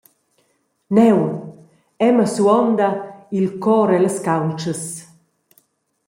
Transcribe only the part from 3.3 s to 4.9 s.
il cor ellas caultschas.